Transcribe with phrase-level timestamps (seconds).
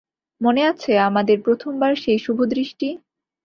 [0.41, 2.89] মনে আছে–আমাদের প্রথমবার সেই শুভদৃষ্টি?